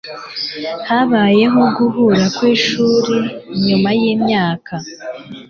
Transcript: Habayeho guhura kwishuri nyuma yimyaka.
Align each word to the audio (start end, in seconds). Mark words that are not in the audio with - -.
Habayeho 0.87 1.61
guhura 1.75 2.23
kwishuri 2.35 3.15
nyuma 3.65 3.89
yimyaka. 3.99 4.75